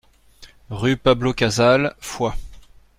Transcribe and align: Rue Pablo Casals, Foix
Rue 0.71 0.97
Pablo 0.97 1.31
Casals, 1.31 1.93
Foix 1.99 2.33